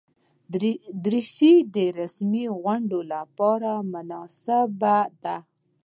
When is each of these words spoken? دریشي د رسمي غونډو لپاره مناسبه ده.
دریشي 1.03 1.53
د 1.73 1.75
رسمي 1.99 2.45
غونډو 2.61 2.99
لپاره 3.13 3.71
مناسبه 3.93 4.97
ده. 5.23 5.37